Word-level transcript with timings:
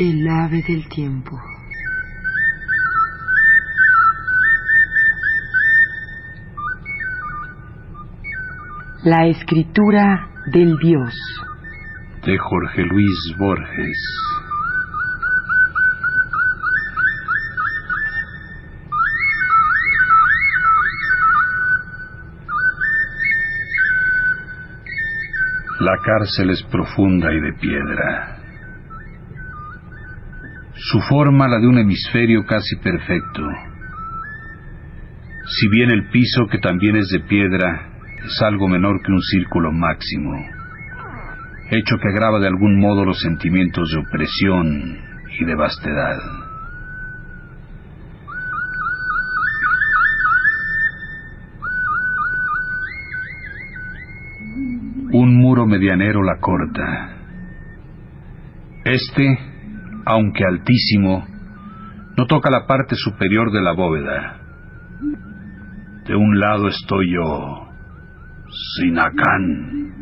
El 0.00 0.28
ave 0.28 0.62
del 0.68 0.88
tiempo. 0.88 1.36
La 9.02 9.26
escritura 9.26 10.28
del 10.52 10.76
Dios. 10.78 11.12
De 12.24 12.38
Jorge 12.38 12.84
Luis 12.84 13.34
Borges. 13.40 13.98
La 25.80 25.96
cárcel 26.04 26.50
es 26.50 26.62
profunda 26.70 27.32
y 27.32 27.40
de 27.40 27.52
piedra. 27.54 28.37
Su 30.90 31.00
forma 31.00 31.46
la 31.48 31.58
de 31.58 31.66
un 31.66 31.76
hemisferio 31.76 32.46
casi 32.46 32.76
perfecto. 32.76 33.42
Si 35.44 35.68
bien 35.68 35.90
el 35.90 36.08
piso, 36.08 36.46
que 36.50 36.56
también 36.58 36.96
es 36.96 37.08
de 37.10 37.20
piedra, 37.20 37.90
es 38.24 38.40
algo 38.40 38.68
menor 38.68 39.02
que 39.02 39.12
un 39.12 39.20
círculo 39.20 39.70
máximo, 39.70 40.32
hecho 41.70 41.96
que 41.98 42.08
agrava 42.08 42.38
de 42.40 42.46
algún 42.46 42.80
modo 42.80 43.04
los 43.04 43.20
sentimientos 43.20 43.90
de 43.90 43.98
opresión 43.98 44.98
y 45.38 45.44
de 45.44 45.54
vastedad. 45.54 46.18
Un 55.12 55.36
muro 55.36 55.66
medianero 55.66 56.22
la 56.22 56.38
corta. 56.40 57.14
Este, 58.84 59.47
aunque 60.08 60.42
altísimo, 60.42 61.26
no 62.16 62.26
toca 62.26 62.50
la 62.50 62.66
parte 62.66 62.96
superior 62.96 63.52
de 63.52 63.60
la 63.60 63.72
bóveda. 63.72 64.38
De 66.06 66.16
un 66.16 66.40
lado 66.40 66.68
estoy 66.68 67.12
yo, 67.12 67.68
Sinacán, 68.76 69.92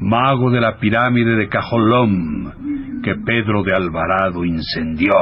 mago 0.00 0.50
de 0.50 0.60
la 0.60 0.78
pirámide 0.78 1.36
de 1.36 1.48
Cajolom 1.48 3.00
que 3.02 3.14
Pedro 3.14 3.62
de 3.62 3.74
Alvarado 3.74 4.44
incendió. 4.44 5.14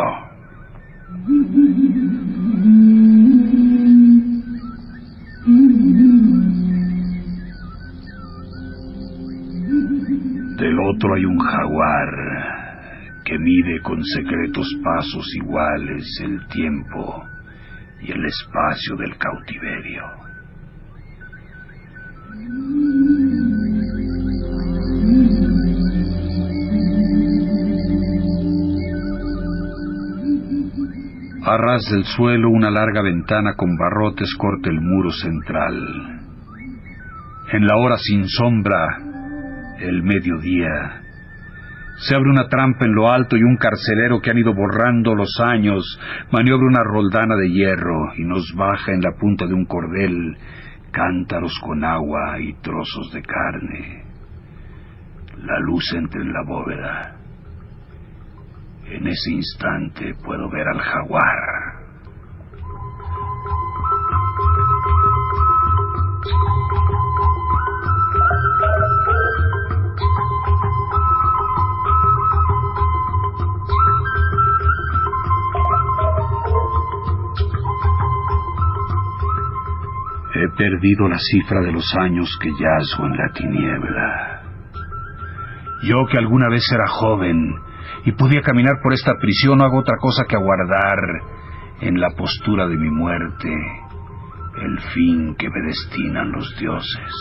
Del 10.57 10.79
otro 10.81 11.15
hay 11.15 11.25
un 11.27 11.39
jaguar 11.39 12.38
que 13.29 13.39
mide 13.39 13.83
con 13.83 14.03
secretos 14.03 14.67
pasos 14.83 15.27
iguales 15.35 16.07
el 16.23 16.49
tiempo 16.49 17.23
y 18.01 18.11
el 18.11 18.25
espacio 18.25 18.97
del 18.97 19.19
cautiverio. 19.19 20.03
A 31.45 31.57
ras 31.59 31.83
del 31.91 32.05
suelo 32.05 32.49
una 32.49 32.71
larga 32.71 33.03
ventana 33.03 33.55
con 33.57 33.77
barrotes 33.77 34.35
corta 34.39 34.71
el 34.71 34.81
muro 34.81 35.11
central. 35.11 36.23
En 37.53 37.67
la 37.67 37.77
hora 37.77 37.99
sin 37.99 38.27
sombra, 38.27 38.87
el 39.81 40.03
mediodía, 40.03 41.08
se 41.99 42.15
abre 42.15 42.31
una 42.31 42.49
trampa 42.49 42.85
en 42.85 42.95
lo 42.95 43.11
alto 43.11 43.37
y 43.37 43.43
un 43.43 43.57
carcelero 43.57 44.21
que 44.21 44.31
han 44.31 44.39
ido 44.39 44.55
borrando 44.55 45.15
los 45.15 45.41
años 45.41 45.83
maniobra 46.31 46.67
una 46.67 46.85
roldana 46.85 47.35
de 47.37 47.51
hierro 47.51 48.15
y 48.17 48.25
nos 48.25 48.53
baja 48.55 48.93
en 48.93 49.01
la 49.01 49.13
punta 49.19 49.47
de 49.47 49.55
un 49.55 49.65
cordel 49.67 50.37
cántaros 50.93 51.59
con 51.61 51.85
agua 51.85 52.41
y 52.41 52.55
trozos 52.55 53.13
de 53.13 53.23
carne. 53.23 54.05
La 55.39 55.59
luz 55.61 55.93
entra 55.95 56.21
en 56.21 56.33
la 56.33 56.43
bóveda. 56.43 57.17
En 58.87 59.07
ese 59.07 59.33
instante 59.33 60.15
puedo 60.25 60.49
ver 60.51 60.67
al 60.67 60.81
jaguar. 60.81 61.68
Perdido 80.59 81.09
la 81.09 81.19
cifra 81.19 81.61
de 81.61 81.73
los 81.73 81.95
años 82.01 82.29
que 82.43 82.51
yazgo 82.51 83.07
en 83.07 83.17
la 83.17 83.33
tiniebla. 83.33 84.43
Yo 85.85 86.05
que 86.11 86.19
alguna 86.19 86.49
vez 86.49 86.65
era 86.73 86.89
joven 86.89 87.55
y 88.05 88.13
podía 88.13 88.43
caminar 88.43 88.81
por 88.83 88.93
esta 88.93 89.15
prisión 89.21 89.59
no 89.59 89.65
hago 89.65 89.79
otra 89.79 89.97
cosa 89.99 90.25
que 90.29 90.37
aguardar 90.37 90.99
en 91.81 92.01
la 92.01 92.11
postura 92.11 92.67
de 92.67 92.77
mi 92.77 92.91
muerte 92.91 93.49
el 94.61 94.81
fin 94.93 95.37
que 95.37 95.49
me 95.49 95.63
destinan 95.69 96.33
los 96.33 96.59
dioses. 96.59 97.13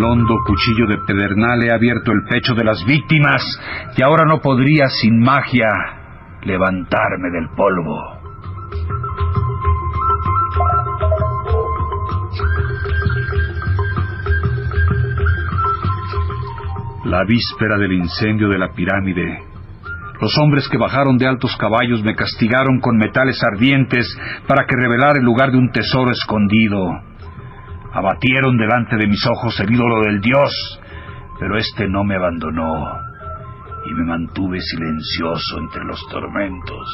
El 0.00 0.04
hondo 0.04 0.34
cuchillo 0.46 0.86
de 0.86 0.96
pedernal 1.06 1.62
he 1.62 1.70
abierto 1.70 2.10
el 2.12 2.24
pecho 2.24 2.54
de 2.54 2.64
las 2.64 2.82
víctimas 2.86 3.42
y 3.94 4.02
ahora 4.02 4.24
no 4.24 4.40
podría 4.40 4.88
sin 4.88 5.20
magia 5.20 5.68
levantarme 6.42 7.28
del 7.30 7.50
polvo. 7.54 8.00
La 17.04 17.24
víspera 17.24 17.76
del 17.76 17.92
incendio 17.92 18.48
de 18.48 18.58
la 18.58 18.72
pirámide, 18.72 19.42
los 20.18 20.38
hombres 20.38 20.66
que 20.70 20.78
bajaron 20.78 21.18
de 21.18 21.26
altos 21.26 21.54
caballos 21.58 22.02
me 22.02 22.14
castigaron 22.14 22.80
con 22.80 22.96
metales 22.96 23.42
ardientes 23.44 24.06
para 24.46 24.64
que 24.64 24.76
revelara 24.76 25.18
el 25.18 25.24
lugar 25.26 25.50
de 25.50 25.58
un 25.58 25.70
tesoro 25.70 26.10
escondido. 26.10 27.09
Abatieron 27.92 28.56
delante 28.56 28.96
de 28.96 29.06
mis 29.06 29.26
ojos 29.26 29.58
el 29.60 29.72
ídolo 29.72 30.02
del 30.02 30.20
dios, 30.20 30.52
pero 31.38 31.56
éste 31.56 31.88
no 31.88 32.04
me 32.04 32.14
abandonó 32.14 33.00
y 33.84 33.94
me 33.94 34.04
mantuve 34.04 34.60
silencioso 34.60 35.58
entre 35.58 35.84
los 35.84 36.00
tormentos. 36.08 36.88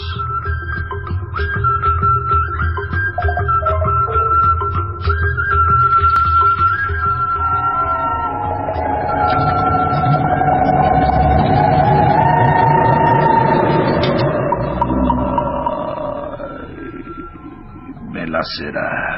Me 18.12 18.26
me 18.26 19.15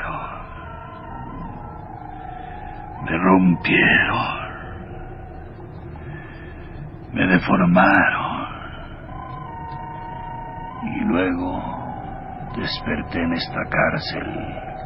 mintieron. 3.58 4.48
Me 7.12 7.26
deformaron. 7.26 8.48
Y 10.82 11.04
luego 11.04 11.62
desperté 12.56 13.22
en 13.22 13.32
esta 13.32 13.60
cárcel 13.70 14.24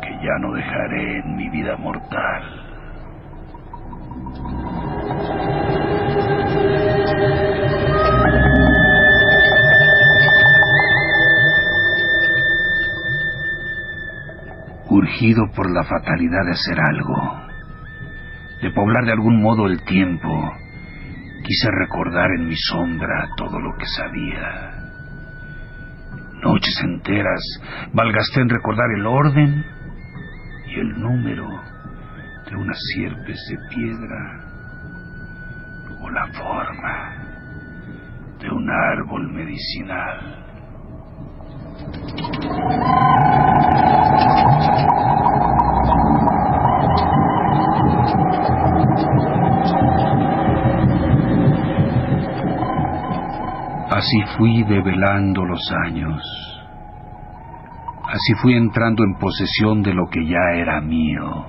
que 0.02 0.14
ya 0.14 0.38
no 0.40 0.52
dejaré 0.52 1.18
en 1.20 1.36
mi 1.36 1.48
vida 1.50 1.76
mortal. 1.76 2.42
Urgido 14.88 15.50
por 15.54 15.70
la 15.70 15.84
fatalidad 15.84 16.44
de 16.44 16.52
hacer 16.52 16.78
algo, 16.80 17.41
de 18.62 18.70
poblar 18.70 19.04
de 19.04 19.12
algún 19.12 19.42
modo 19.42 19.66
el 19.66 19.82
tiempo, 19.82 20.52
quise 21.42 21.68
recordar 21.72 22.30
en 22.38 22.46
mi 22.46 22.54
sombra 22.56 23.28
todo 23.36 23.58
lo 23.58 23.76
que 23.76 23.86
sabía. 23.86 24.78
Noches 26.42 26.80
enteras 26.84 27.42
valgasté 27.92 28.40
en 28.40 28.48
recordar 28.48 28.86
el 28.96 29.06
orden 29.06 29.64
y 30.68 30.78
el 30.78 31.00
número 31.00 31.48
de 32.48 32.56
unas 32.56 32.78
sierpes 32.94 33.38
de 33.50 33.58
piedra 33.74 34.44
o 36.00 36.10
la 36.10 36.26
forma 36.28 37.14
de 38.40 38.48
un 38.48 38.70
árbol 38.70 39.32
medicinal. 39.32 40.42
Así 54.02 54.20
fui 54.36 54.64
develando 54.64 55.44
los 55.44 55.62
años. 55.86 56.20
Así 58.02 58.34
fui 58.42 58.54
entrando 58.54 59.04
en 59.04 59.14
posesión 59.14 59.80
de 59.80 59.94
lo 59.94 60.08
que 60.10 60.26
ya 60.26 60.40
era 60.56 60.80
mío. 60.80 61.46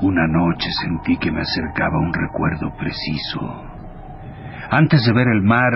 Una 0.00 0.28
noche 0.28 0.68
sentí 0.80 1.16
que 1.16 1.32
me 1.32 1.40
acercaba 1.40 1.98
un 1.98 2.14
recuerdo 2.14 2.72
preciso. 2.78 3.64
Antes 4.70 5.04
de 5.04 5.12
ver 5.12 5.26
el 5.26 5.42
mar, 5.42 5.72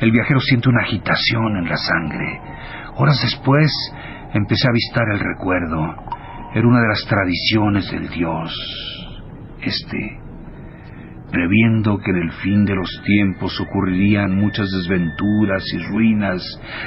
el 0.00 0.10
viajero 0.10 0.40
siente 0.40 0.70
una 0.70 0.82
agitación 0.82 1.58
en 1.58 1.68
la 1.68 1.76
sangre. 1.76 2.40
Horas 2.96 3.20
después, 3.22 3.70
empecé 4.34 4.66
a 4.66 4.70
avistar 4.70 5.04
el 5.12 5.20
recuerdo. 5.20 5.94
Era 6.54 6.68
una 6.68 6.80
de 6.80 6.88
las 6.88 7.04
tradiciones 7.06 7.90
del 7.90 8.08
dios. 8.08 8.52
Este, 9.60 10.18
previendo 11.30 11.98
que 11.98 12.12
en 12.12 12.18
el 12.18 12.32
fin 12.42 12.64
de 12.64 12.76
los 12.76 12.88
tiempos 13.04 13.60
ocurrirían 13.60 14.36
muchas 14.36 14.70
desventuras 14.70 15.64
y 15.74 15.78
ruinas, 15.78 16.42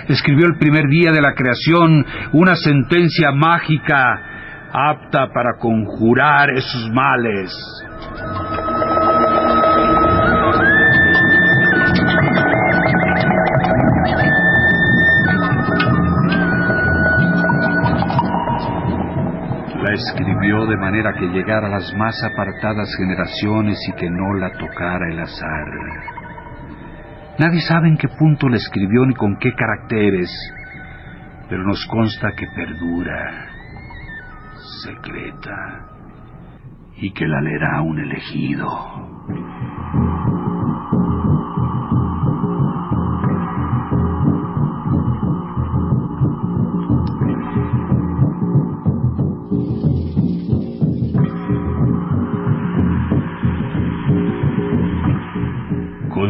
escribió 0.08 0.46
el 0.46 0.58
primer 0.58 0.88
día 0.88 1.12
de 1.12 1.22
la 1.22 1.34
creación 1.34 2.06
una 2.32 2.56
sentencia 2.56 3.32
mágica 3.34 4.38
apta 4.72 5.28
para 5.34 5.58
conjurar 5.60 6.52
esos 6.52 6.90
males. 6.92 7.54
La 19.88 19.94
escribió 19.94 20.66
de 20.66 20.76
manera 20.76 21.14
que 21.14 21.28
llegara 21.28 21.68
a 21.68 21.70
las 21.70 21.94
más 21.96 22.22
apartadas 22.22 22.94
generaciones 22.98 23.78
y 23.88 23.94
que 23.94 24.10
no 24.10 24.34
la 24.34 24.52
tocara 24.52 25.10
el 25.10 25.18
azar. 25.18 25.68
Nadie 27.40 27.62
sabe 27.62 27.88
en 27.88 27.96
qué 27.96 28.10
punto 28.10 28.50
la 28.50 28.58
escribió 28.58 29.06
ni 29.06 29.14
con 29.14 29.38
qué 29.38 29.54
caracteres, 29.54 30.30
pero 31.48 31.64
nos 31.64 31.86
consta 31.88 32.34
que 32.36 32.48
perdura 32.48 33.48
secreta 34.84 35.86
y 36.98 37.14
que 37.14 37.26
la 37.26 37.40
leerá 37.40 37.82
un 37.82 37.98
elegido. 37.98 38.68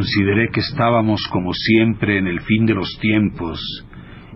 Consideré 0.07 0.47
que 0.53 0.61
estábamos 0.61 1.27
como 1.33 1.51
siempre 1.51 2.17
en 2.17 2.27
el 2.27 2.39
fin 2.39 2.65
de 2.65 2.73
los 2.73 2.97
tiempos 3.01 3.59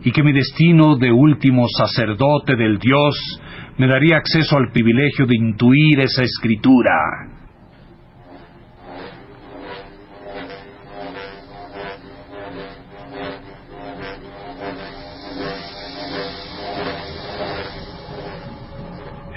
y 0.04 0.12
que 0.12 0.22
mi 0.22 0.34
destino 0.34 0.98
de 0.98 1.14
último 1.14 1.66
sacerdote 1.70 2.58
del 2.58 2.78
Dios 2.78 3.16
me 3.78 3.88
daría 3.88 4.18
acceso 4.18 4.58
al 4.58 4.70
privilegio 4.74 5.26
de 5.26 5.38
intuir 5.38 6.02
esa 6.02 6.24
escritura. 6.24 6.92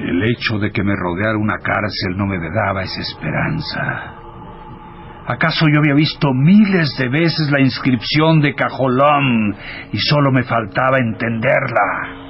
El 0.01 0.25
hecho 0.25 0.59
de 0.59 0.73
que 0.73 0.83
me 0.83 0.97
rodeara 0.97 1.39
una 1.39 1.59
cárcel 1.59 2.17
no 2.17 2.27
me 2.27 2.39
daba 2.39 2.83
esa 2.83 3.03
esperanza. 3.03 4.14
¿Acaso 5.27 5.67
yo 5.73 5.79
había 5.79 5.95
visto 5.95 6.35
miles 6.35 6.95
de 6.99 7.09
veces 7.09 7.51
la 7.51 7.61
inscripción 7.61 8.41
de 8.41 8.55
Cajolón 8.55 9.57
y 9.91 9.99
solo 9.99 10.31
me 10.31 10.43
faltaba 10.43 10.99
entenderla? 10.99 12.25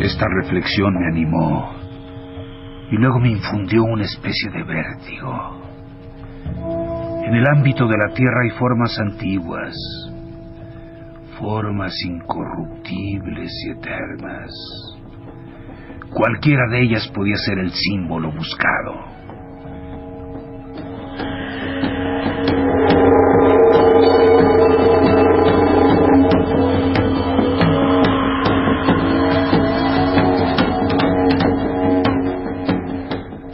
Esta 0.00 0.26
reflexión 0.40 0.94
me 0.94 1.06
animó 1.08 1.74
y 2.90 2.96
luego 2.96 3.18
me 3.20 3.28
infundió 3.28 3.82
una 3.82 4.04
especie 4.04 4.50
de 4.52 4.62
vértigo. 4.62 5.60
En 7.26 7.34
el 7.34 7.46
ámbito 7.46 7.86
de 7.86 7.98
la 7.98 8.14
tierra 8.14 8.40
hay 8.42 8.50
formas 8.58 8.98
antiguas, 8.98 9.74
formas 11.38 11.94
incorruptibles 12.04 13.52
y 13.66 13.70
eternas. 13.70 14.50
Cualquiera 16.10 16.68
de 16.70 16.82
ellas 16.82 17.10
podía 17.14 17.36
ser 17.36 17.58
el 17.58 17.72
símbolo 17.72 18.32
buscado. 18.32 19.16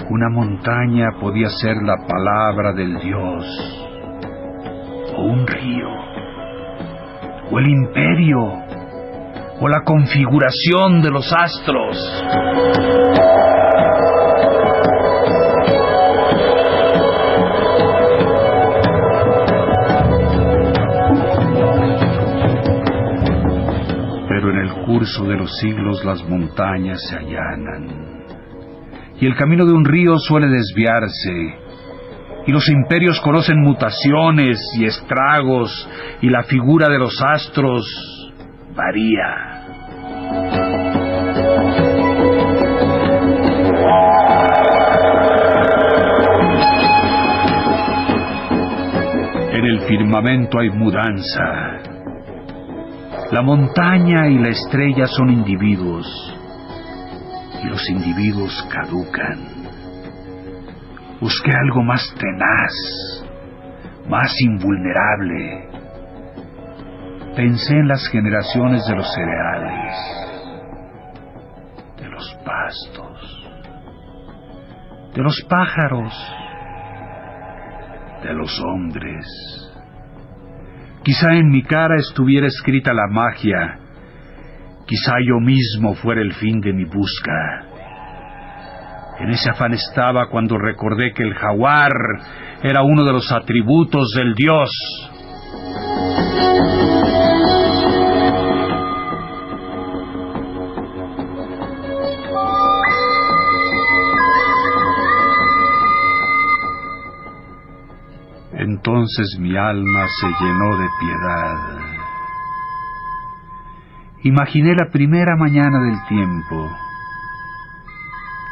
Una 0.08 0.28
montaña 0.28 1.08
podía 1.20 1.48
ser 1.48 1.82
la 1.82 1.96
palabra 2.06 2.72
del 2.74 3.00
Dios, 3.00 3.44
o 5.16 5.22
un 5.22 5.46
río, 5.46 6.01
o 7.52 7.58
el 7.58 7.68
imperio, 7.68 8.40
o 9.60 9.68
la 9.68 9.82
configuración 9.84 11.02
de 11.02 11.10
los 11.10 11.30
astros. 11.32 11.96
Pero 24.28 24.50
en 24.50 24.56
el 24.56 24.72
curso 24.86 25.24
de 25.24 25.36
los 25.36 25.56
siglos 25.58 26.04
las 26.04 26.26
montañas 26.28 26.98
se 27.08 27.16
allanan 27.16 28.12
y 29.22 29.26
el 29.26 29.36
camino 29.36 29.64
de 29.64 29.72
un 29.72 29.84
río 29.84 30.18
suele 30.18 30.48
desviarse, 30.48 31.54
y 32.46 32.52
los 32.52 32.68
imperios 32.68 33.20
conocen 33.20 33.60
mutaciones 33.60 34.58
y 34.78 34.84
estragos, 34.84 35.88
y 36.20 36.28
la 36.28 36.42
figura 36.44 36.88
de 36.88 36.98
los 36.98 37.20
astros 37.22 37.84
varía. 38.74 39.62
En 49.52 49.64
el 49.64 49.80
firmamento 49.82 50.58
hay 50.58 50.70
mudanza. 50.70 51.44
La 53.30 53.42
montaña 53.42 54.28
y 54.28 54.38
la 54.38 54.48
estrella 54.48 55.06
son 55.06 55.30
individuos 55.30 56.06
y 57.62 57.68
los 57.68 57.88
individuos 57.88 58.66
caducan. 58.70 59.61
Busqué 61.22 61.52
algo 61.52 61.82
más 61.82 62.02
tenaz, 62.18 62.72
más 64.10 64.30
invulnerable. 64.40 65.70
Pensé 67.34 67.72
en 67.72 67.88
las 67.88 68.06
generaciones 68.08 68.84
de 68.86 68.96
los 68.96 69.06
cereales, 69.14 69.96
de 71.96 72.08
los 72.10 72.38
pastos, 72.44 73.48
de 75.14 75.22
los 75.22 75.40
pájaros, 75.48 76.12
de 78.22 78.34
los 78.34 78.60
hombres, 78.60 79.26
Quizá 81.04 81.34
en 81.34 81.48
mi 81.48 81.64
cara 81.64 81.96
estuviera 81.96 82.46
escrita 82.46 82.92
la 82.92 83.08
magia. 83.08 83.78
Quizá 84.86 85.14
yo 85.26 85.40
mismo 85.40 85.94
fuera 85.94 86.22
el 86.22 86.32
fin 86.34 86.60
de 86.60 86.72
mi 86.72 86.84
busca. 86.84 87.71
En 89.22 89.30
ese 89.30 89.50
afán 89.50 89.72
estaba 89.72 90.28
cuando 90.28 90.58
recordé 90.58 91.12
que 91.14 91.22
el 91.22 91.34
jaguar 91.34 91.92
era 92.64 92.82
uno 92.82 93.04
de 93.04 93.12
los 93.12 93.30
atributos 93.30 94.10
del 94.16 94.34
dios. 94.34 94.68
Entonces 108.54 109.36
mi 109.38 109.56
alma 109.56 110.06
se 110.20 110.26
llenó 110.26 110.76
de 110.78 110.88
piedad. 111.00 111.82
Imaginé 114.24 114.74
la 114.74 114.90
primera 114.90 115.36
mañana 115.36 115.78
del 115.80 116.04
tiempo. 116.08 116.81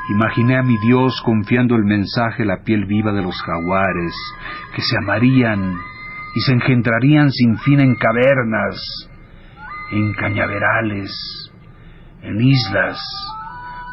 Imaginé 0.08 0.58
a 0.58 0.62
mi 0.62 0.76
Dios 0.78 1.20
confiando 1.24 1.76
el 1.76 1.84
mensaje 1.84 2.44
la 2.44 2.62
piel 2.64 2.86
viva 2.86 3.12
de 3.12 3.22
los 3.22 3.40
jaguares, 3.42 4.14
que 4.74 4.82
se 4.82 4.96
amarían 4.98 5.76
y 6.34 6.40
se 6.40 6.52
engendrarían 6.52 7.30
sin 7.30 7.58
fin 7.58 7.80
en 7.80 7.94
cavernas, 7.94 9.08
en 9.92 10.12
cañaverales, 10.14 11.12
en 12.22 12.40
islas, 12.40 12.98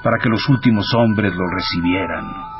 para 0.03 0.17
que 0.17 0.29
los 0.29 0.47
últimos 0.49 0.85
hombres 0.95 1.33
lo 1.35 1.45
recibieran. 1.47 2.56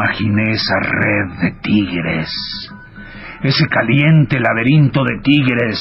Imaginé 0.00 0.52
esa 0.52 0.80
red 0.80 1.40
de 1.42 1.50
tigres, 1.60 2.30
ese 3.42 3.66
caliente 3.68 4.40
laberinto 4.40 5.04
de 5.04 5.20
tigres, 5.22 5.78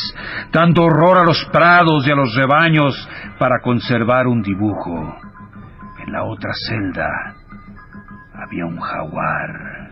dando 0.52 0.84
horror 0.84 1.20
a 1.20 1.24
los 1.24 1.46
prados 1.54 2.06
y 2.06 2.12
a 2.12 2.16
los 2.16 2.36
rebaños 2.36 3.10
para 3.38 3.62
conservar 3.62 4.28
un 4.28 4.42
dibujo. 4.42 5.16
En 6.06 6.12
la 6.12 6.26
otra 6.26 6.52
celda 6.68 7.08
había 8.34 8.66
un 8.66 8.78
jaguar. 8.78 9.92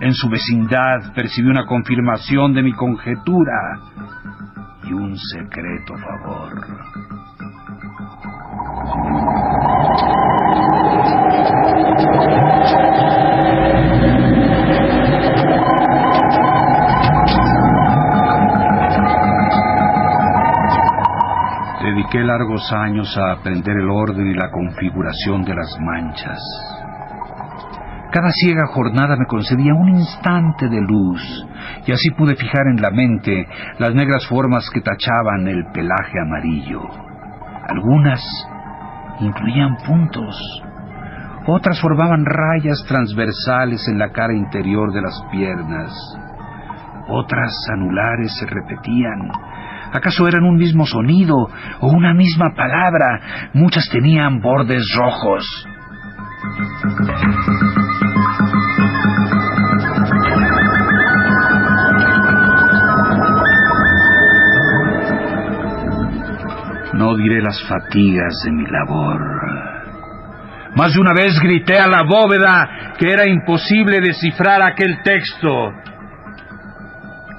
En 0.00 0.14
su 0.14 0.30
vecindad 0.30 1.12
percibí 1.14 1.48
una 1.48 1.66
confirmación 1.66 2.54
de 2.54 2.62
mi 2.62 2.72
conjetura 2.72 3.78
y 4.84 4.92
un 4.94 5.18
secreto 5.18 5.94
favor. 5.98 6.66
Dediqué 21.94 22.24
largos 22.24 22.72
años 22.72 23.14
a 23.18 23.32
aprender 23.32 23.76
el 23.76 23.90
orden 23.90 24.26
y 24.26 24.34
la 24.34 24.50
configuración 24.50 25.44
de 25.44 25.54
las 25.54 25.76
manchas. 25.78 26.40
Cada 28.10 28.30
ciega 28.30 28.66
jornada 28.68 29.14
me 29.18 29.26
concedía 29.26 29.74
un 29.74 29.90
instante 29.90 30.70
de 30.70 30.80
luz, 30.80 31.20
y 31.86 31.92
así 31.92 32.10
pude 32.12 32.34
fijar 32.34 32.66
en 32.68 32.80
la 32.80 32.90
mente 32.90 33.46
las 33.78 33.94
negras 33.94 34.26
formas 34.26 34.70
que 34.72 34.80
tachaban 34.80 35.46
el 35.46 35.66
pelaje 35.74 36.18
amarillo. 36.18 36.80
Algunas 37.68 38.22
incluían 39.20 39.76
puntos, 39.86 40.34
otras 41.46 41.78
formaban 41.78 42.24
rayas 42.24 42.82
transversales 42.88 43.86
en 43.88 43.98
la 43.98 44.12
cara 44.12 44.32
interior 44.32 44.94
de 44.94 45.02
las 45.02 45.22
piernas, 45.30 45.92
otras 47.08 47.52
anulares 47.74 48.34
se 48.38 48.46
repetían. 48.46 49.30
¿Acaso 49.92 50.26
eran 50.26 50.44
un 50.44 50.56
mismo 50.56 50.86
sonido 50.86 51.36
o 51.80 51.88
una 51.88 52.14
misma 52.14 52.54
palabra? 52.54 53.50
Muchas 53.52 53.88
tenían 53.90 54.40
bordes 54.40 54.84
rojos. 54.96 55.44
No 66.94 67.16
diré 67.16 67.42
las 67.42 67.62
fatigas 67.68 68.34
de 68.44 68.52
mi 68.52 68.64
labor. 68.66 69.20
Más 70.74 70.94
de 70.94 71.00
una 71.00 71.12
vez 71.12 71.38
grité 71.38 71.78
a 71.78 71.86
la 71.86 72.02
bóveda 72.02 72.94
que 72.98 73.12
era 73.12 73.28
imposible 73.28 74.00
descifrar 74.00 74.62
aquel 74.62 75.02
texto. 75.02 75.70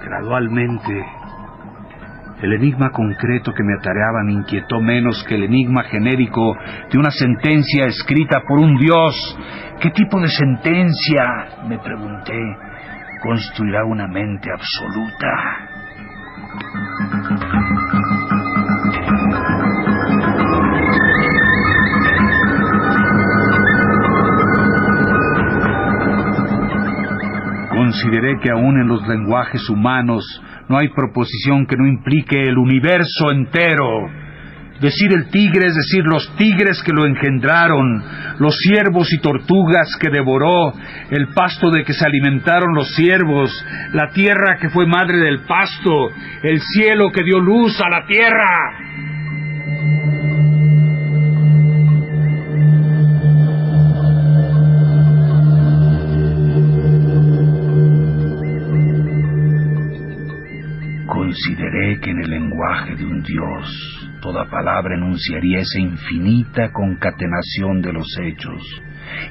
Gradualmente, 0.03 1.03
el 2.41 2.53
enigma 2.53 2.89
concreto 2.91 3.53
que 3.53 3.63
me 3.63 3.73
atareaba 3.79 4.23
me 4.23 4.33
inquietó 4.33 4.81
menos 4.81 5.23
que 5.27 5.35
el 5.35 5.43
enigma 5.43 5.83
genérico 5.83 6.55
de 6.91 6.97
una 6.97 7.11
sentencia 7.11 7.85
escrita 7.85 8.41
por 8.47 8.59
un 8.59 8.77
dios. 8.77 9.37
¿Qué 9.79 9.91
tipo 9.91 10.19
de 10.19 10.27
sentencia, 10.27 11.23
me 11.67 11.77
pregunté, 11.79 12.39
construirá 13.21 13.85
una 13.85 14.07
mente 14.07 14.49
absoluta? 14.51 15.69
Consideré 27.93 28.39
que 28.41 28.49
aún 28.49 28.81
en 28.81 28.87
los 28.87 29.07
lenguajes 29.07 29.69
humanos 29.69 30.25
no 30.67 30.79
hay 30.79 30.89
proposición 30.89 31.67
que 31.67 31.77
no 31.77 31.85
implique 31.85 32.41
el 32.41 32.57
universo 32.57 33.31
entero. 33.31 34.09
Decir 34.81 35.13
el 35.13 35.29
tigre 35.29 35.67
es 35.67 35.75
decir 35.75 36.03
los 36.03 36.35
tigres 36.35 36.81
que 36.83 36.91
lo 36.91 37.05
engendraron, 37.05 38.03
los 38.39 38.57
ciervos 38.57 39.13
y 39.13 39.19
tortugas 39.19 39.95
que 40.01 40.09
devoró, 40.09 40.73
el 41.11 41.27
pasto 41.35 41.69
de 41.69 41.83
que 41.83 41.93
se 41.93 42.05
alimentaron 42.05 42.73
los 42.73 42.95
ciervos, 42.95 43.51
la 43.93 44.09
tierra 44.09 44.57
que 44.59 44.69
fue 44.69 44.87
madre 44.87 45.17
del 45.17 45.41
pasto, 45.41 46.09
el 46.41 46.59
cielo 46.61 47.11
que 47.11 47.23
dio 47.23 47.39
luz 47.39 47.79
a 47.79 47.89
la 47.89 48.05
tierra. 48.07 50.22
Dios 63.23 64.03
toda 64.21 64.49
palabra 64.49 64.95
enunciaría 64.95 65.59
esa 65.59 65.79
infinita 65.79 66.71
concatenación 66.71 67.81
de 67.81 67.91
los 67.91 68.07
hechos, 68.21 68.63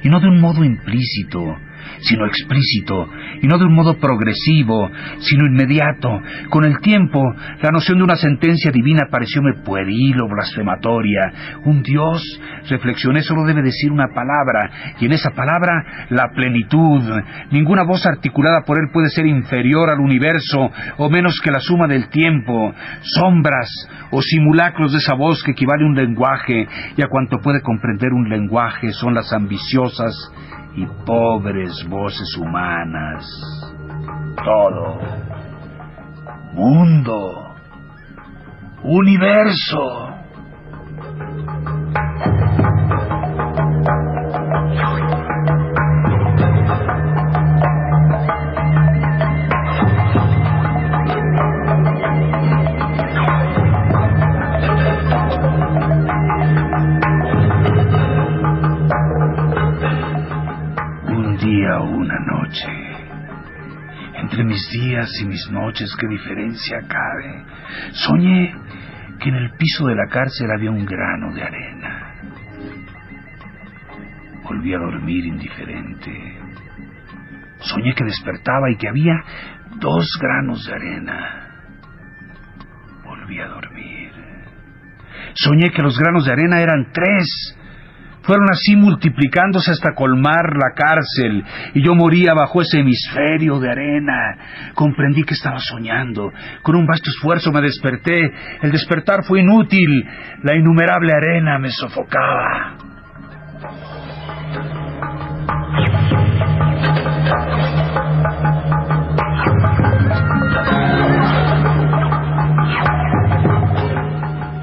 y 0.03 0.09
no 0.09 0.19
de 0.19 0.27
un 0.27 0.39
modo 0.39 0.63
implícito, 0.63 1.57
sino 2.01 2.25
explícito, 2.27 3.09
y 3.43 3.47
no 3.47 3.57
de 3.57 3.65
un 3.65 3.75
modo 3.75 3.99
progresivo, 3.99 4.89
sino 5.19 5.45
inmediato. 5.45 6.09
Con 6.49 6.63
el 6.63 6.79
tiempo, 6.79 7.21
la 7.61 7.71
noción 7.71 7.97
de 7.97 8.05
una 8.05 8.15
sentencia 8.15 8.71
divina 8.71 9.07
parecióme 9.11 9.53
pueril 9.65 10.21
o 10.21 10.29
blasfematoria. 10.29 11.59
Un 11.65 11.83
Dios, 11.83 12.23
reflexioné, 12.69 13.21
solo 13.21 13.43
debe 13.43 13.61
decir 13.61 13.91
una 13.91 14.07
palabra, 14.15 14.95
y 14.97 15.07
en 15.07 15.11
esa 15.11 15.31
palabra 15.31 16.07
la 16.09 16.29
plenitud. 16.33 17.03
Ninguna 17.51 17.83
voz 17.83 18.05
articulada 18.05 18.61
por 18.61 18.77
él 18.79 18.87
puede 18.93 19.09
ser 19.09 19.25
inferior 19.25 19.89
al 19.89 19.99
universo, 19.99 20.71
o 20.97 21.09
menos 21.09 21.41
que 21.43 21.51
la 21.51 21.59
suma 21.59 21.87
del 21.87 22.07
tiempo. 22.07 22.73
Sombras 23.01 23.69
o 24.11 24.21
simulacros 24.21 24.93
de 24.93 24.99
esa 24.99 25.15
voz 25.15 25.43
que 25.43 25.51
equivale 25.51 25.83
a 25.83 25.87
un 25.87 25.95
lenguaje, 25.95 26.65
y 26.95 27.01
a 27.01 27.07
cuanto 27.09 27.39
puede 27.39 27.61
comprender 27.61 28.13
un 28.13 28.29
lenguaje 28.29 28.93
son 28.93 29.13
las 29.13 29.33
ambiciosas 29.33 30.15
y 30.75 30.85
pobres 31.05 31.85
voces 31.87 32.35
humanas. 32.37 33.25
Todo. 34.43 34.99
Mundo. 36.53 37.55
Universo. 38.83 40.02
Y 65.21 65.25
mis 65.25 65.49
noches, 65.51 65.95
qué 65.99 66.07
diferencia 66.07 66.79
cabe. 66.87 67.45
Soñé 67.91 68.55
que 69.19 69.29
en 69.29 69.35
el 69.35 69.51
piso 69.51 69.87
de 69.87 69.95
la 69.95 70.07
cárcel 70.07 70.49
había 70.51 70.71
un 70.71 70.85
grano 70.85 71.33
de 71.33 71.43
arena. 71.43 72.13
Volví 74.43 74.73
a 74.73 74.79
dormir 74.79 75.25
indiferente. 75.25 76.39
Soñé 77.59 77.93
que 77.95 78.03
despertaba 78.03 78.69
y 78.71 78.75
que 78.75 78.89
había 78.89 79.23
dos 79.79 80.07
granos 80.21 80.65
de 80.65 80.73
arena. 80.73 81.47
Volví 83.03 83.39
a 83.39 83.47
dormir. 83.47 84.11
Soñé 85.35 85.71
que 85.71 85.81
los 85.81 85.97
granos 85.97 86.25
de 86.25 86.33
arena 86.33 86.61
eran 86.61 86.91
tres 86.91 87.57
fueron 88.23 88.49
así 88.49 88.75
multiplicándose 88.75 89.71
hasta 89.71 89.93
colmar 89.93 90.55
la 90.55 90.73
cárcel 90.75 91.43
y 91.73 91.83
yo 91.83 91.93
moría 91.93 92.33
bajo 92.33 92.61
ese 92.61 92.79
hemisferio 92.79 93.59
de 93.59 93.69
arena. 93.69 94.37
Comprendí 94.73 95.23
que 95.23 95.33
estaba 95.33 95.59
soñando. 95.59 96.31
Con 96.61 96.75
un 96.75 96.85
vasto 96.85 97.09
esfuerzo 97.09 97.51
me 97.51 97.61
desperté. 97.61 98.31
El 98.61 98.71
despertar 98.71 99.23
fue 99.23 99.41
inútil. 99.41 100.05
La 100.41 100.55
innumerable 100.55 101.13
arena 101.13 101.59
me 101.59 101.69
sofocaba. 101.69 102.77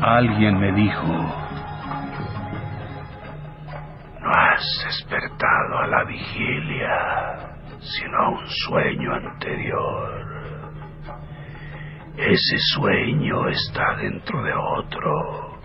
Alguien 0.02 0.59
me 0.59 0.73
dijo, 0.73 1.40
has 4.31 4.63
despertado 4.85 5.79
a 5.79 5.87
la 5.87 6.05
vigilia, 6.05 7.37
sino 7.81 8.17
a 8.17 8.29
un 8.31 8.47
sueño 8.47 9.15
anterior. 9.15 10.31
Ese 12.17 12.59
sueño 12.75 13.49
está 13.49 13.97
dentro 13.97 14.43
de 14.43 14.53
otro, 14.53 15.59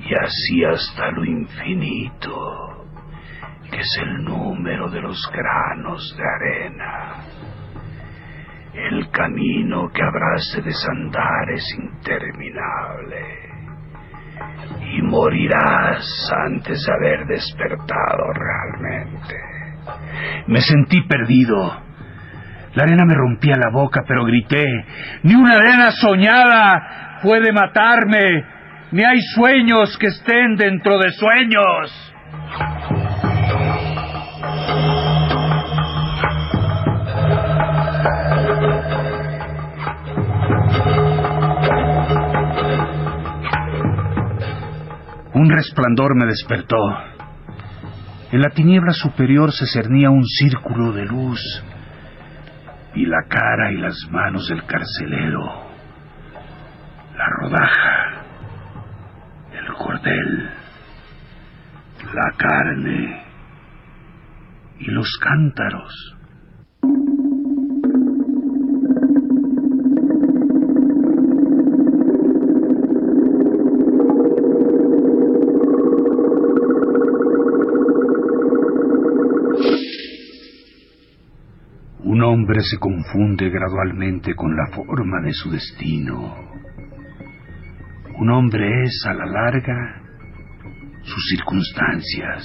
y 0.00 0.14
así 0.14 0.64
hasta 0.64 1.10
lo 1.10 1.24
infinito, 1.24 2.86
que 3.70 3.80
es 3.80 3.98
el 4.00 4.24
número 4.24 4.88
de 4.88 5.00
los 5.00 5.20
granos 5.32 6.16
de 6.16 6.24
arena. 6.24 7.24
El 8.72 9.10
camino 9.10 9.90
que 9.92 10.02
habrás 10.02 10.52
de 10.54 10.62
desandar 10.62 11.50
es 11.50 11.64
interminable 11.78 13.45
morirás 15.16 16.04
antes 16.46 16.84
de 16.84 16.92
haber 16.92 17.26
despertado 17.26 18.32
realmente. 18.34 19.34
Me 20.46 20.60
sentí 20.60 21.00
perdido. 21.08 21.56
La 22.74 22.82
arena 22.82 23.04
me 23.06 23.14
rompía 23.14 23.54
la 23.56 23.70
boca, 23.72 24.02
pero 24.06 24.26
grité, 24.26 24.66
ni 25.22 25.34
una 25.34 25.54
arena 25.54 25.90
soñada 25.92 27.20
puede 27.22 27.50
matarme, 27.52 28.44
ni 28.92 29.02
hay 29.02 29.18
sueños 29.34 29.96
que 29.98 30.08
estén 30.08 30.56
dentro 30.56 30.98
de 30.98 31.10
sueños. 31.12 32.14
Un 45.36 45.50
resplandor 45.50 46.16
me 46.16 46.24
despertó. 46.24 46.78
En 48.32 48.40
la 48.40 48.48
tiniebla 48.48 48.94
superior 48.94 49.52
se 49.52 49.66
cernía 49.66 50.08
un 50.08 50.24
círculo 50.24 50.92
de 50.92 51.04
luz 51.04 51.38
y 52.94 53.04
la 53.04 53.22
cara 53.28 53.70
y 53.70 53.76
las 53.76 53.98
manos 54.10 54.48
del 54.48 54.64
carcelero, 54.64 55.44
la 57.18 57.26
rodaja, 57.38 58.22
el 59.52 59.74
cordel, 59.74 60.50
la 62.14 62.32
carne 62.38 63.22
y 64.78 64.90
los 64.90 65.18
cántaros. 65.18 66.15
Hombre 82.36 82.60
se 82.60 82.76
confunde 82.78 83.48
gradualmente 83.48 84.34
con 84.34 84.54
la 84.54 84.66
forma 84.74 85.22
de 85.22 85.32
su 85.32 85.50
destino. 85.50 86.34
Un 88.18 88.30
hombre 88.30 88.82
es, 88.82 89.04
a 89.06 89.14
la 89.14 89.24
larga, 89.24 90.02
sus 91.02 91.24
circunstancias, 91.30 92.44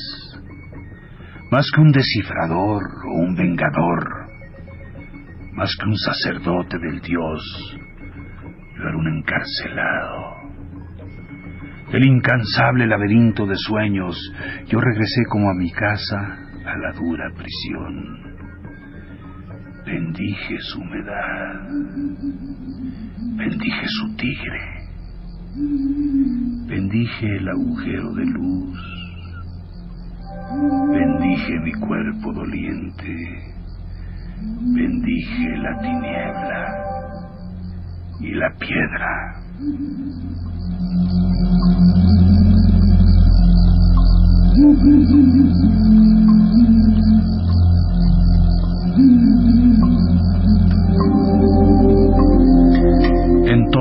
más 1.52 1.70
que 1.76 1.82
un 1.82 1.92
descifrador 1.92 2.82
o 3.06 3.20
un 3.20 3.36
vengador, 3.36 4.28
más 5.52 5.76
que 5.78 5.90
un 5.90 5.98
sacerdote 5.98 6.78
del 6.80 7.02
Dios, 7.02 7.78
yo 8.78 8.84
era 8.88 8.98
un 8.98 9.18
encarcelado. 9.18 10.36
Del 11.92 12.06
incansable 12.06 12.88
laberinto 12.88 13.46
de 13.46 13.56
sueños, 13.58 14.16
yo 14.68 14.80
regresé 14.80 15.26
como 15.28 15.50
a 15.50 15.54
mi 15.54 15.70
casa, 15.70 16.38
a 16.66 16.78
la 16.78 16.94
dura 16.94 17.30
prisión. 17.36 18.31
Bendije 20.22 20.58
su 20.60 20.80
humedad, 20.80 21.68
bendije 23.38 23.88
su 23.88 24.16
tigre, 24.18 24.62
bendije 26.68 27.38
el 27.38 27.50
agujero 27.50 28.14
de 28.14 28.26
luz, 28.26 28.78
bendije 30.94 31.60
mi 31.64 31.72
cuerpo 31.72 32.34
doliente, 32.34 33.16
bendije 34.76 35.58
la 35.58 35.82
tiniebla 35.82 36.68
y 38.20 38.36
la 38.36 38.54
piedra. 38.60 39.42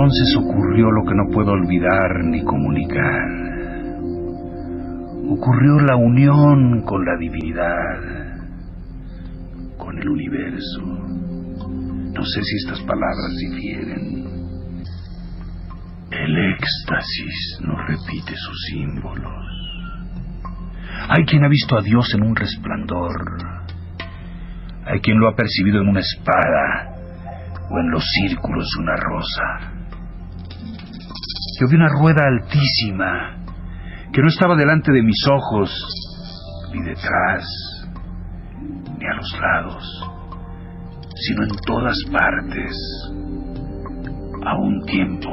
Entonces 0.00 0.34
ocurrió 0.38 0.90
lo 0.90 1.04
que 1.04 1.14
no 1.14 1.24
puedo 1.30 1.52
olvidar 1.52 2.24
ni 2.24 2.42
comunicar. 2.42 3.28
Ocurrió 5.28 5.78
la 5.80 5.94
unión 5.96 6.86
con 6.86 7.04
la 7.04 7.18
divinidad, 7.18 8.38
con 9.76 9.98
el 9.98 10.08
universo. 10.08 10.80
No 10.80 12.24
sé 12.24 12.42
si 12.42 12.56
estas 12.64 12.80
palabras 12.80 13.36
difieren. 13.40 14.24
El 16.10 16.54
éxtasis 16.54 17.58
no 17.60 17.76
repite 17.86 18.34
sus 18.36 18.58
símbolos. 18.70 19.44
Hay 21.10 21.26
quien 21.26 21.44
ha 21.44 21.48
visto 21.48 21.76
a 21.76 21.82
Dios 21.82 22.10
en 22.14 22.22
un 22.22 22.34
resplandor. 22.34 23.36
Hay 24.86 25.00
quien 25.00 25.18
lo 25.20 25.28
ha 25.28 25.36
percibido 25.36 25.82
en 25.82 25.88
una 25.88 26.00
espada 26.00 26.94
o 27.68 27.78
en 27.78 27.90
los 27.90 28.02
círculos 28.22 28.66
una 28.78 28.96
rosa. 28.96 29.79
Yo 31.60 31.66
vi 31.68 31.76
una 31.76 31.88
rueda 31.88 32.22
altísima 32.26 33.36
que 34.14 34.22
no 34.22 34.28
estaba 34.28 34.56
delante 34.56 34.90
de 34.92 35.02
mis 35.02 35.26
ojos, 35.30 35.70
ni 36.72 36.82
detrás, 36.82 37.44
ni 38.98 39.06
a 39.06 39.14
los 39.14 39.38
lados, 39.38 40.10
sino 41.16 41.42
en 41.42 41.50
todas 41.66 41.96
partes, 42.10 42.74
a 44.42 44.56
un 44.56 44.86
tiempo. 44.86 45.28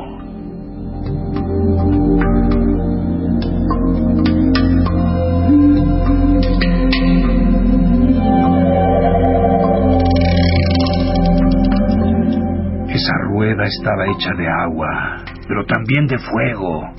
Esa 12.90 13.14
rueda 13.30 13.64
estaba 13.64 14.06
hecha 14.08 14.32
de 14.38 14.50
agua 14.50 15.37
pero 15.48 15.66
también 15.66 16.08
de 16.08 16.18
fuego, 16.18 16.94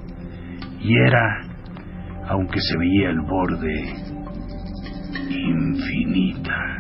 y 0.81 0.97
era, 0.97 1.43
aunque 2.29 2.61
se 2.61 2.79
veía 2.79 3.11
el 3.11 3.21
borde, 3.21 4.09
infinita. 5.31 6.79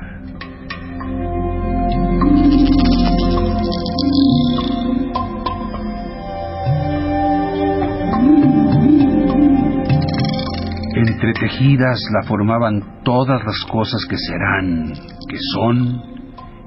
Entretejidas 10.95 12.01
la 12.13 12.23
formaban 12.27 13.03
todas 13.05 13.45
las 13.45 13.65
cosas 13.71 14.05
que 14.09 14.17
serán, 14.17 14.93
que 15.29 15.37
son 15.55 16.03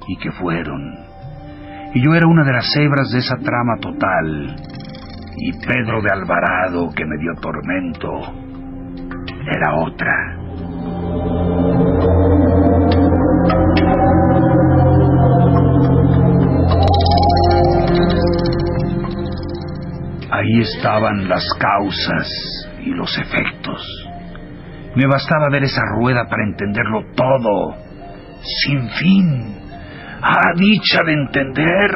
y 0.07 0.17
que 0.17 0.31
fueron. 0.31 0.81
Y 1.93 2.03
yo 2.03 2.13
era 2.13 2.27
una 2.27 2.45
de 2.45 2.53
las 2.53 2.75
hebras 2.77 3.11
de 3.11 3.19
esa 3.19 3.35
trama 3.37 3.77
total, 3.81 4.55
Y 5.43 5.51
Pedro 5.53 6.03
de 6.03 6.11
Alvarado, 6.11 6.93
que 6.95 7.03
me 7.03 7.17
dio 7.17 7.33
tormento, 7.41 8.11
era 9.43 9.73
otra. 9.81 10.13
Ahí 20.29 20.61
estaban 20.61 21.27
las 21.27 21.43
causas 21.59 22.29
y 22.85 22.91
los 22.91 23.17
efectos. 23.17 23.81
Me 24.95 25.07
bastaba 25.07 25.49
ver 25.49 25.63
esa 25.63 25.81
rueda 25.95 26.27
para 26.29 26.43
entenderlo 26.43 27.03
todo, 27.15 27.77
sin 28.61 28.87
fin. 28.91 29.55
Ah, 30.21 30.53
dicha 30.55 31.01
de 31.03 31.13
entender, 31.13 31.95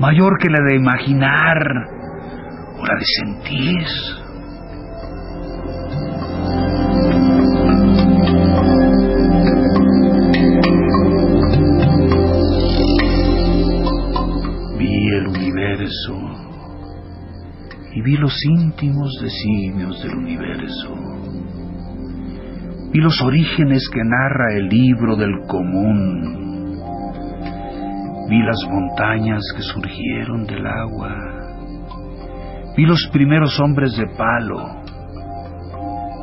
mayor 0.00 0.38
que 0.40 0.50
la 0.50 0.58
de 0.68 0.74
imaginar 0.74 1.97
de 2.96 3.04
sentir. 3.04 3.86
Vi 14.78 15.08
el 15.08 15.26
universo 15.28 16.14
y 17.92 18.02
vi 18.02 18.16
los 18.16 18.34
íntimos 18.44 19.10
designios 19.20 20.02
del 20.02 20.14
universo. 20.14 20.94
Vi 22.90 23.00
los 23.00 23.20
orígenes 23.20 23.86
que 23.92 24.02
narra 24.02 24.56
el 24.56 24.68
libro 24.68 25.16
del 25.16 25.40
común. 25.46 26.38
Vi 28.30 28.42
las 28.42 28.58
montañas 28.70 29.42
que 29.56 29.62
surgieron 29.62 30.46
del 30.46 30.66
agua. 30.66 31.37
Vi 32.76 32.86
los 32.86 33.08
primeros 33.12 33.58
hombres 33.60 33.96
de 33.96 34.06
palo. 34.16 34.82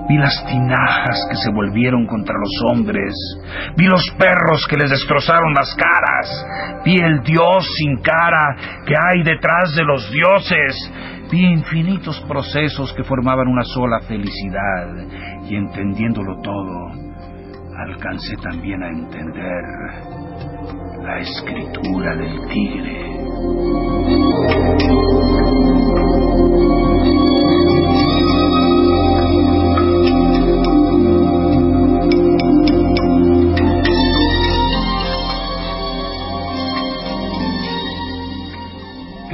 Vi 0.08 0.18
las 0.18 0.46
tinajas 0.46 1.18
que 1.30 1.36
se 1.38 1.52
volvieron 1.52 2.06
contra 2.06 2.36
los 2.38 2.52
hombres. 2.70 3.14
Vi 3.76 3.86
los 3.88 4.04
perros 4.20 4.68
que 4.68 4.78
les 4.78 4.92
destrozaron 4.92 5.54
las 5.54 5.76
caras. 5.76 6.46
Vi 6.86 6.98
el 6.98 7.24
Dios 7.24 7.68
sin 7.78 7.98
cara 8.02 8.56
que 8.86 8.94
hay 8.96 9.24
detrás 9.24 9.76
de 9.76 9.84
los 9.84 10.12
dioses. 10.12 10.92
Vi 11.32 11.44
infinitos 11.44 12.22
procesos 12.28 12.94
que 12.94 13.04
formaban 13.04 13.48
una 13.48 13.64
sola 13.64 14.00
felicidad. 14.02 14.96
Y 15.50 15.56
entendiéndolo 15.56 16.40
todo, 16.42 16.92
alcancé 17.76 18.38
también 18.38 18.84
a 18.84 18.90
entender 18.90 19.64
la 21.04 21.20
escritura 21.20 22.16
del 22.16 22.48
tigre. 22.48 23.16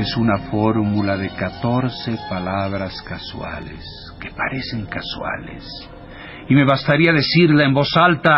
Es 0.02 0.18
una 0.18 0.50
fórmula 0.50 1.16
de 1.16 1.30
14 1.30 2.18
palabras 2.28 3.00
casuales, 3.04 3.86
que 4.20 4.32
parecen 4.32 4.88
casuales. 4.88 5.64
Y 6.50 6.56
me 6.56 6.66
bastaría 6.66 7.14
decirla 7.14 7.66
en 7.66 7.74
voz 7.74 7.96
alta 7.96 8.36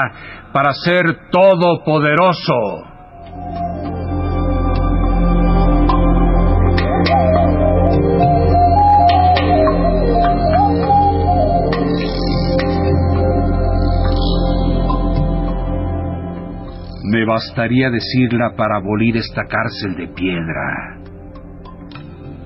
para 0.51 0.73
ser 0.73 1.29
todopoderoso. 1.31 2.83
Me 17.05 17.25
bastaría 17.25 17.89
decirla 17.89 18.53
para 18.57 18.77
abolir 18.77 19.15
esta 19.15 19.43
cárcel 19.45 19.95
de 19.95 20.07
piedra 20.13 21.02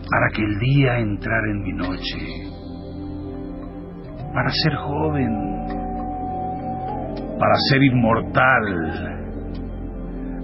para 0.10 0.30
que 0.34 0.43
el 0.43 0.60
día 0.60 1.00
entrara 1.00 1.52
en 1.52 1.63
mi 1.63 1.74
noche, 1.74 2.17
para 4.34 4.50
ser 4.52 4.76
joven, 4.76 5.58
para 7.39 7.56
ser 7.70 7.84
inmortal, 7.84 9.17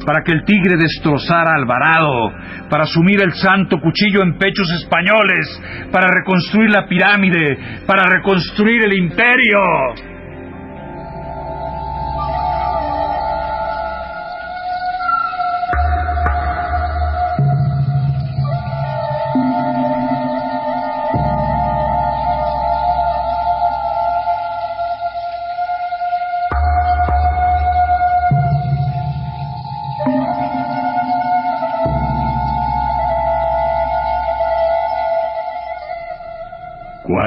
para 0.05 0.23
que 0.23 0.33
el 0.33 0.43
tigre 0.43 0.77
destrozara 0.77 1.51
a 1.51 1.55
Alvarado, 1.55 2.31
para 2.69 2.83
asumir 2.83 3.21
el 3.21 3.33
santo 3.33 3.79
cuchillo 3.79 4.21
en 4.21 4.37
pechos 4.37 4.69
españoles, 4.81 5.61
para 5.91 6.07
reconstruir 6.07 6.69
la 6.69 6.87
pirámide, 6.87 7.57
para 7.87 8.03
reconstruir 8.03 8.83
el 8.83 8.97
imperio. 8.97 10.12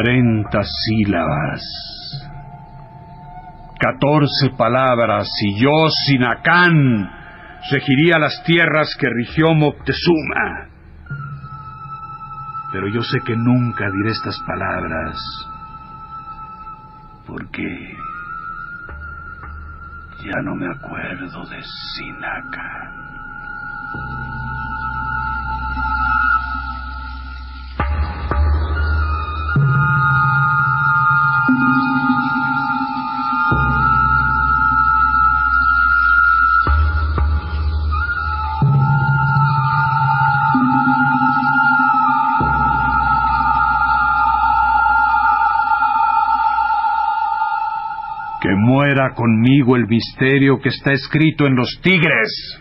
Cuarenta 0.07 0.61
sílabas, 0.63 1.63
catorce 3.81 4.51
palabras, 4.57 5.29
y 5.43 5.61
yo, 5.61 5.89
Sinacán, 6.07 7.11
regiría 7.73 8.19
las 8.19 8.41
tierras 8.45 8.95
que 9.01 9.09
rigió 9.09 9.53
Moctezuma. 9.55 10.69
Pero 12.73 12.89
yo 12.89 13.03
sé 13.03 13.19
que 13.27 13.35
nunca 13.35 13.91
diré 13.91 14.11
estas 14.11 14.39
palabras, 14.47 15.19
porque 17.27 17.97
ya 20.25 20.41
no 20.43 20.55
me 20.55 20.67
acuerdo 20.69 21.47
de 21.47 21.63
Sinacán. 21.97 22.76
Conmigo 49.17 49.75
el 49.75 49.89
misterio 49.89 50.61
que 50.61 50.69
está 50.69 50.93
escrito 50.93 51.47
en 51.47 51.57
los 51.57 51.81
tigres. 51.83 52.61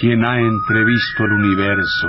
Quien 0.00 0.24
ha 0.24 0.40
entrevisto 0.40 1.24
el 1.26 1.32
universo, 1.32 2.08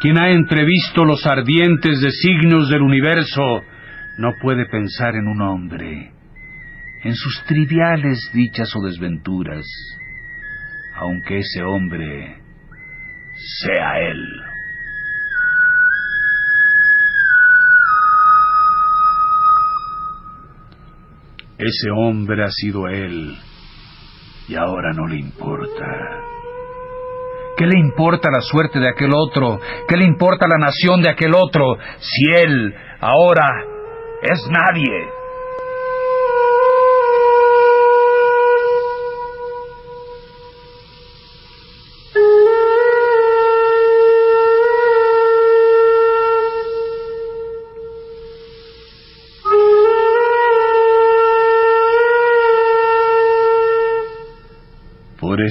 quien 0.00 0.18
ha 0.18 0.30
entrevisto 0.30 1.04
los 1.04 1.26
ardientes 1.26 2.00
designios 2.00 2.70
del 2.70 2.80
universo, 2.80 3.62
no 4.16 4.32
puede 4.40 4.64
pensar 4.64 5.16
en 5.16 5.28
un 5.28 5.42
hombre, 5.42 6.12
en 7.04 7.14
sus 7.14 7.44
triviales 7.44 8.30
dichas 8.32 8.74
o 8.74 8.80
desventuras, 8.86 9.66
aunque 10.94 11.40
ese 11.40 11.62
hombre 11.62 12.38
sea 13.60 14.00
él. 14.00 14.24
Ese 21.58 21.90
hombre 21.90 22.44
ha 22.44 22.50
sido 22.50 22.88
él 22.88 23.36
y 24.48 24.54
ahora 24.54 24.92
no 24.94 25.06
le 25.06 25.18
importa. 25.18 26.25
¿Qué 27.56 27.66
le 27.66 27.78
importa 27.78 28.30
la 28.30 28.40
suerte 28.40 28.78
de 28.78 28.88
aquel 28.88 29.10
otro? 29.14 29.58
¿Qué 29.88 29.96
le 29.96 30.04
importa 30.04 30.46
la 30.46 30.58
nación 30.58 31.00
de 31.00 31.08
aquel 31.10 31.34
otro 31.34 31.78
si 31.98 32.30
él 32.34 32.74
ahora 33.00 33.66
es 34.20 34.46
nadie? 34.50 35.25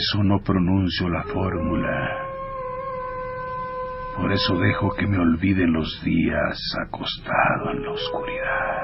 Eso 0.05 0.23
no 0.23 0.39
pronuncio 0.39 1.09
la 1.09 1.23
fórmula. 1.23 2.29
Por 4.15 4.31
eso 4.31 4.57
dejo 4.57 4.91
que 4.97 5.07
me 5.07 5.17
olviden 5.17 5.73
los 5.73 6.01
días 6.03 6.57
acostado 6.85 7.71
en 7.71 7.83
la 7.83 7.91
oscuridad. 7.91 8.74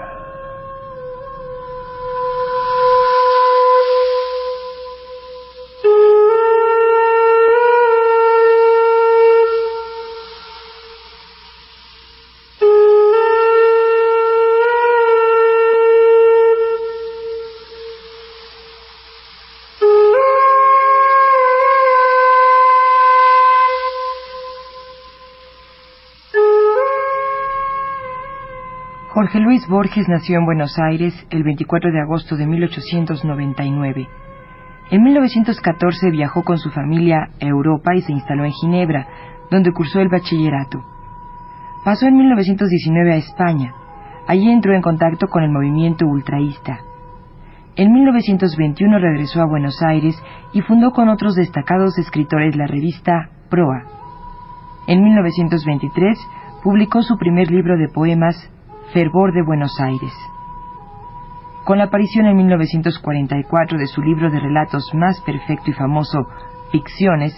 Jorge 29.31 29.45
Luis 29.45 29.65
Borges 29.69 30.09
nació 30.09 30.39
en 30.39 30.45
Buenos 30.45 30.77
Aires 30.77 31.13
el 31.29 31.43
24 31.43 31.89
de 31.89 32.01
agosto 32.01 32.35
de 32.35 32.45
1899. 32.45 34.09
En 34.89 35.03
1914 35.03 36.11
viajó 36.11 36.43
con 36.43 36.57
su 36.57 36.69
familia 36.69 37.29
a 37.41 37.45
Europa 37.45 37.95
y 37.95 38.01
se 38.01 38.11
instaló 38.11 38.43
en 38.43 38.51
Ginebra, 38.51 39.07
donde 39.49 39.71
cursó 39.71 40.01
el 40.01 40.09
bachillerato. 40.09 40.83
Pasó 41.85 42.07
en 42.07 42.17
1919 42.17 43.13
a 43.13 43.15
España. 43.15 43.73
Allí 44.27 44.51
entró 44.51 44.73
en 44.75 44.81
contacto 44.81 45.27
con 45.27 45.43
el 45.43 45.51
movimiento 45.51 46.05
ultraísta. 46.07 46.79
En 47.77 47.93
1921 47.93 48.99
regresó 48.99 49.41
a 49.41 49.47
Buenos 49.47 49.81
Aires 49.81 50.21
y 50.51 50.59
fundó 50.59 50.91
con 50.91 51.07
otros 51.07 51.35
destacados 51.35 51.97
escritores 51.97 52.57
la 52.57 52.67
revista 52.67 53.29
Proa. 53.49 53.83
En 54.87 55.01
1923 55.01 56.19
publicó 56.65 57.01
su 57.01 57.17
primer 57.17 57.49
libro 57.49 57.77
de 57.77 57.87
poemas 57.87 58.35
Fervor 58.93 59.31
de 59.31 59.41
Buenos 59.41 59.79
Aires. 59.79 60.11
Con 61.63 61.77
la 61.77 61.85
aparición 61.85 62.25
en 62.25 62.35
1944 62.35 63.77
de 63.77 63.87
su 63.87 64.01
libro 64.01 64.29
de 64.29 64.39
relatos 64.39 64.93
más 64.93 65.21
perfecto 65.21 65.71
y 65.71 65.73
famoso, 65.73 66.27
Ficciones, 66.73 67.33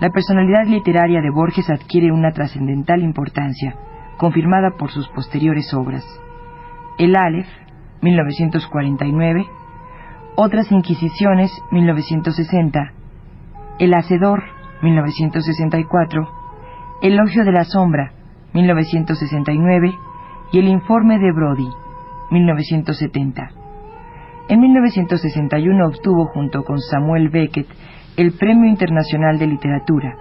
la 0.00 0.10
personalidad 0.10 0.66
literaria 0.66 1.20
de 1.20 1.30
Borges 1.30 1.68
adquiere 1.68 2.12
una 2.12 2.30
trascendental 2.30 3.02
importancia, 3.02 3.74
confirmada 4.18 4.76
por 4.78 4.92
sus 4.92 5.08
posteriores 5.08 5.74
obras. 5.74 6.04
El 6.98 7.16
Aleph, 7.16 7.48
1949, 8.00 9.46
Otras 10.36 10.70
Inquisiciones, 10.70 11.50
1960, 11.72 12.92
El 13.80 13.94
Hacedor, 13.94 14.44
1964, 14.82 16.28
Elogio 17.02 17.44
de 17.44 17.52
la 17.52 17.64
Sombra, 17.64 18.12
1969, 18.52 19.92
y 20.54 20.58
el 20.60 20.68
informe 20.68 21.18
de 21.18 21.32
Brody, 21.32 21.68
1970. 22.30 23.50
En 24.48 24.60
1961 24.60 25.84
obtuvo 25.84 26.26
junto 26.26 26.62
con 26.62 26.78
Samuel 26.78 27.28
Beckett 27.28 27.66
el 28.16 28.34
Premio 28.38 28.70
Internacional 28.70 29.36
de 29.40 29.48
Literatura, 29.48 30.16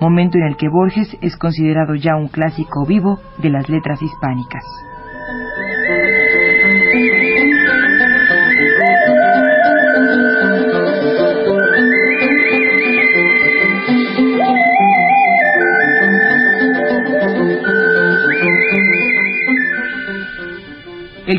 momento 0.00 0.38
en 0.38 0.44
el 0.44 0.56
que 0.56 0.70
Borges 0.70 1.14
es 1.20 1.36
considerado 1.36 1.96
ya 1.96 2.16
un 2.16 2.28
clásico 2.28 2.86
vivo 2.86 3.18
de 3.36 3.50
las 3.50 3.68
letras 3.68 4.00
hispánicas. 4.00 4.64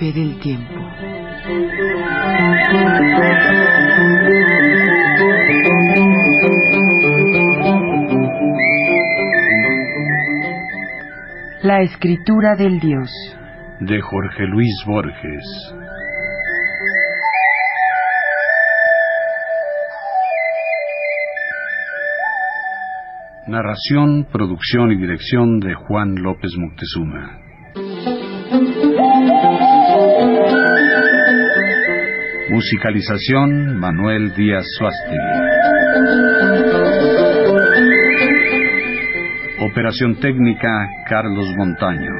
El 0.00 0.08
ave 0.08 0.12
del 0.12 0.38
tiempo. 0.40 0.74
La 11.62 11.80
escritura 11.82 12.54
del 12.54 12.78
Dios. 12.78 13.10
De 13.80 14.00
Jorge 14.00 14.46
Luis 14.46 14.74
Borges. 14.86 15.74
Narración, 23.48 24.26
producción 24.30 24.92
y 24.92 24.96
dirección 24.96 25.58
de 25.58 25.74
Juan 25.74 26.14
López 26.16 26.52
Moctezuma. 26.56 27.47
Musicalización 32.58 33.78
Manuel 33.78 34.34
Díaz 34.34 34.66
Suástegui. 34.76 35.16
Operación 39.60 40.18
técnica 40.18 40.88
Carlos 41.08 41.46
Montaño. 41.56 42.10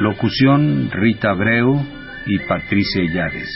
Locución 0.00 0.90
Rita 0.90 1.30
Abreu 1.30 1.82
y 2.26 2.38
Patricia 2.40 3.04
Llaves. 3.10 3.48